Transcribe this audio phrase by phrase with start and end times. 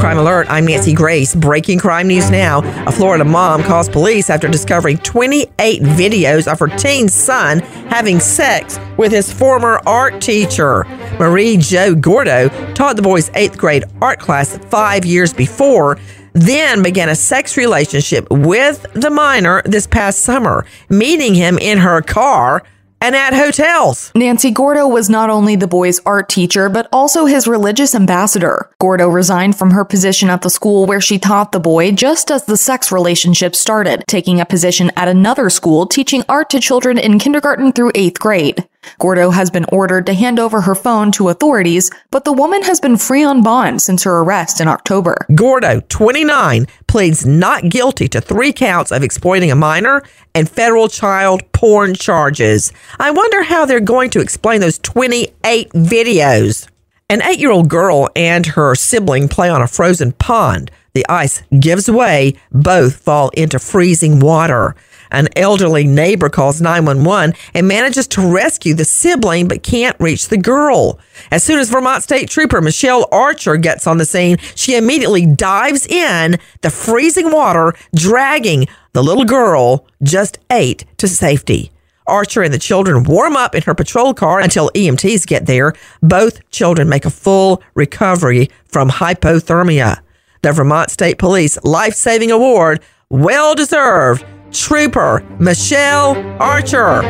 [0.00, 1.34] Crime Alert, I'm Nancy Grace.
[1.34, 2.62] Breaking crime news now.
[2.86, 7.58] A Florida mom calls police after discovering 28 videos of her teen son
[7.90, 10.84] having sex with his former art teacher.
[11.18, 15.98] Marie Jo Gordo taught the boys eighth grade art class five years before,
[16.32, 22.00] then began a sex relationship with the minor this past summer, meeting him in her
[22.00, 22.62] car
[23.00, 24.12] and at hotels.
[24.14, 28.70] Nancy Gordo was not only the boy's art teacher, but also his religious ambassador.
[28.80, 32.44] Gordo resigned from her position at the school where she taught the boy just as
[32.44, 37.18] the sex relationship started, taking a position at another school teaching art to children in
[37.18, 38.66] kindergarten through eighth grade.
[38.98, 42.80] Gordo has been ordered to hand over her phone to authorities, but the woman has
[42.80, 45.16] been free on bond since her arrest in October.
[45.34, 50.02] Gordo, 29, pleads not guilty to three counts of exploiting a minor
[50.34, 52.72] and federal child porn charges.
[52.98, 56.68] I wonder how they're going to explain those 28 videos.
[57.08, 60.70] An eight year old girl and her sibling play on a frozen pond.
[60.92, 64.74] The ice gives way, both fall into freezing water.
[65.12, 70.36] An elderly neighbor calls 911 and manages to rescue the sibling but can't reach the
[70.36, 70.98] girl.
[71.30, 75.86] As soon as Vermont State Trooper Michelle Archer gets on the scene, she immediately dives
[75.86, 81.72] in the freezing water, dragging the little girl, just eight, to safety.
[82.06, 85.72] Archer and the children warm up in her patrol car until EMTs get there.
[86.02, 90.00] Both children make a full recovery from hypothermia.
[90.42, 97.02] The Vermont State Police Life Saving Award, well deserved Trooper Michelle Archer.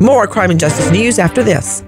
[0.00, 1.84] More crime and justice news after this.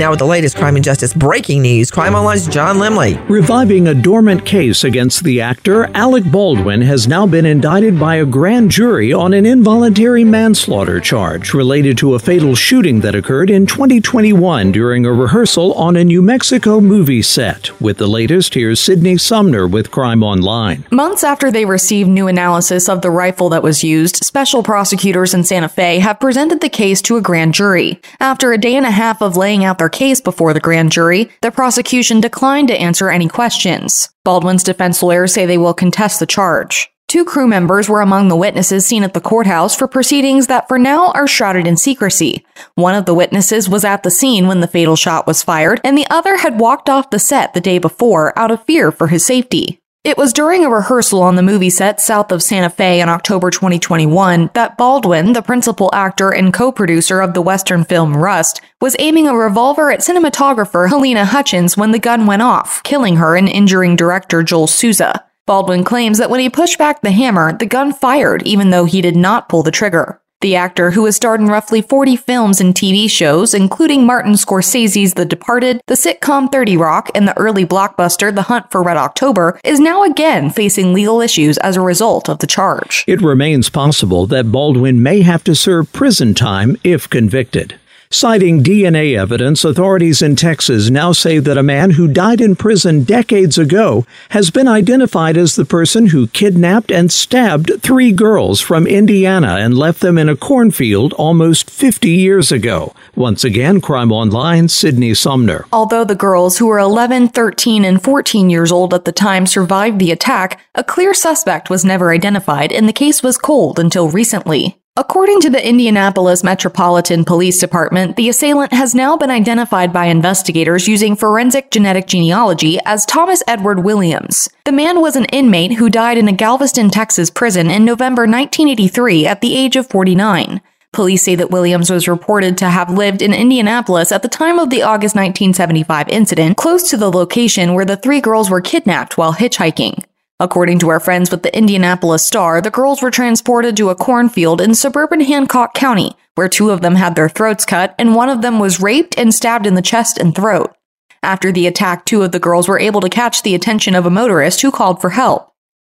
[0.00, 3.22] Now, with the latest crime and justice breaking news, Crime Online's John Lemley.
[3.28, 8.24] Reviving a dormant case against the actor, Alec Baldwin has now been indicted by a
[8.24, 13.66] grand jury on an involuntary manslaughter charge related to a fatal shooting that occurred in
[13.66, 17.78] 2021 during a rehearsal on a New Mexico movie set.
[17.78, 20.82] With the latest, here's Sydney Sumner with Crime Online.
[20.90, 25.44] Months after they received new analysis of the rifle that was used, special prosecutors in
[25.44, 28.00] Santa Fe have presented the case to a grand jury.
[28.18, 31.30] After a day and a half of laying out their case before the grand jury,
[31.42, 34.08] the prosecution declined to answer any questions.
[34.24, 36.90] Baldwin's defense lawyers say they will contest the charge.
[37.10, 40.78] Two crew members were among the witnesses seen at the courthouse for proceedings that for
[40.78, 42.46] now are shrouded in secrecy.
[42.76, 45.98] One of the witnesses was at the scene when the fatal shot was fired, and
[45.98, 49.26] the other had walked off the set the day before out of fear for his
[49.26, 49.79] safety.
[50.02, 53.50] It was during a rehearsal on the movie set south of Santa Fe in October
[53.50, 59.28] 2021 that Baldwin, the principal actor and co-producer of the Western film Rust, was aiming
[59.28, 63.94] a revolver at cinematographer Halyna Hutchins when the gun went off, killing her and injuring
[63.94, 65.22] director Joel Souza.
[65.46, 69.02] Baldwin claims that when he pushed back the hammer, the gun fired even though he
[69.02, 70.22] did not pull the trigger.
[70.40, 75.12] The actor, who has starred in roughly 40 films and TV shows, including Martin Scorsese's
[75.12, 79.60] The Departed, the sitcom 30 Rock, and the early blockbuster The Hunt for Red October,
[79.64, 83.04] is now again facing legal issues as a result of the charge.
[83.06, 87.79] It remains possible that Baldwin may have to serve prison time if convicted.
[88.12, 93.04] Citing DNA evidence, authorities in Texas now say that a man who died in prison
[93.04, 98.84] decades ago has been identified as the person who kidnapped and stabbed three girls from
[98.84, 102.92] Indiana and left them in a cornfield almost 50 years ago.
[103.14, 105.66] Once again, Crime Online, Sydney Sumner.
[105.72, 110.00] Although the girls, who were 11, 13, and 14 years old at the time, survived
[110.00, 114.79] the attack, a clear suspect was never identified and the case was cold until recently.
[115.00, 120.86] According to the Indianapolis Metropolitan Police Department, the assailant has now been identified by investigators
[120.86, 124.50] using forensic genetic genealogy as Thomas Edward Williams.
[124.66, 129.26] The man was an inmate who died in a Galveston, Texas prison in November 1983
[129.26, 130.60] at the age of 49.
[130.92, 134.68] Police say that Williams was reported to have lived in Indianapolis at the time of
[134.68, 139.32] the August 1975 incident, close to the location where the three girls were kidnapped while
[139.32, 140.04] hitchhiking.
[140.40, 144.62] According to our friends with the Indianapolis Star, the girls were transported to a cornfield
[144.62, 148.40] in suburban Hancock County, where two of them had their throats cut and one of
[148.40, 150.74] them was raped and stabbed in the chest and throat.
[151.22, 154.10] After the attack, two of the girls were able to catch the attention of a
[154.10, 155.49] motorist who called for help.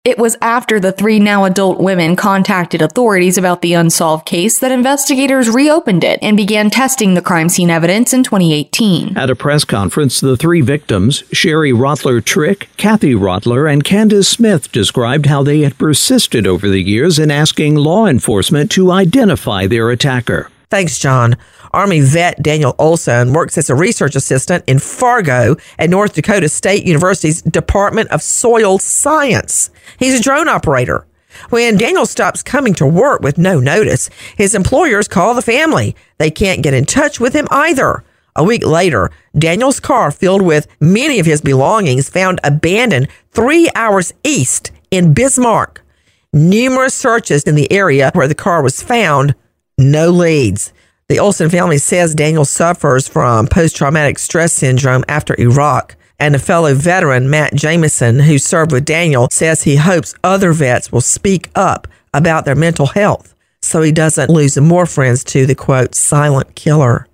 [0.07, 4.71] It was after the three now adult women contacted authorities about the unsolved case that
[4.71, 9.17] investigators reopened it and began testing the crime scene evidence in 2018.
[9.17, 14.71] At a press conference, the three victims, Sherri Rottler Trick, Kathy Rottler, and Candace Smith,
[14.71, 19.89] described how they had persisted over the years in asking law enforcement to identify their
[19.89, 20.49] attacker.
[20.69, 21.35] Thanks, John.
[21.73, 26.85] Army vet Daniel Olson works as a research assistant in Fargo at North Dakota State
[26.85, 29.69] University's Department of Soil Science.
[29.99, 31.05] He's a drone operator.
[31.49, 35.95] When Daniel stops coming to work with no notice, his employers call the family.
[36.17, 38.03] They can't get in touch with him either.
[38.35, 44.13] A week later, Daniel's car filled with many of his belongings found abandoned three hours
[44.23, 45.81] east in Bismarck.
[46.33, 49.33] Numerous searches in the area where the car was found,
[49.77, 50.71] no leads.
[51.09, 55.95] The Olson family says Daniel suffers from post traumatic stress syndrome after Iraq.
[56.19, 60.91] And a fellow veteran, Matt Jameson, who served with Daniel, says he hopes other vets
[60.91, 65.55] will speak up about their mental health so he doesn't lose more friends to the
[65.55, 67.07] quote, silent killer.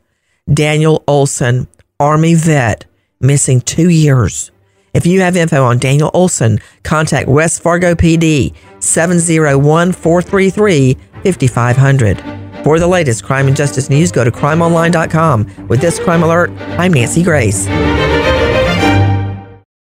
[0.51, 1.67] Daniel Olson,
[1.99, 2.85] Army vet,
[3.21, 4.51] missing two years.
[4.93, 12.42] If you have info on Daniel Olson, contact West Fargo PD 701 433 5500.
[12.63, 15.67] For the latest crime and justice news, go to crimeonline.com.
[15.67, 16.49] With this crime alert,
[16.79, 17.67] I'm Nancy Grace.